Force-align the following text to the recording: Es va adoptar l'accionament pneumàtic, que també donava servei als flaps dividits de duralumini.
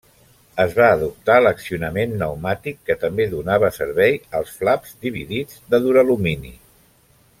Es 0.61 0.71
va 0.77 0.85
adoptar 0.93 1.35
l'accionament 1.47 2.15
pneumàtic, 2.15 2.79
que 2.91 2.95
també 3.03 3.27
donava 3.35 3.69
servei 3.77 4.17
als 4.41 4.57
flaps 4.63 4.97
dividits 5.05 5.61
de 5.75 5.83
duralumini. 5.85 6.57